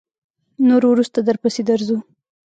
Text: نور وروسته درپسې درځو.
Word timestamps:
نور 0.67 0.83
وروسته 0.91 1.19
درپسې 1.27 1.61
درځو. 1.69 1.97